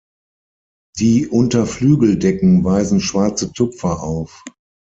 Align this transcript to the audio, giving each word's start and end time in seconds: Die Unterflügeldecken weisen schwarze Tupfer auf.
Die 0.97 1.27
Unterflügeldecken 1.27 2.63
weisen 2.63 3.01
schwarze 3.01 3.53
Tupfer 3.53 4.01
auf. 4.01 4.43